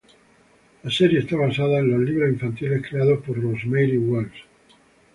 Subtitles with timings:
[0.81, 4.33] La serie está basada en los libros infantiles creados por Rosemary Wells.